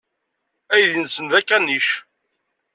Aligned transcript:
Aydi-nsen 0.73 1.25
d 1.31 1.33
akanic. 1.39 1.87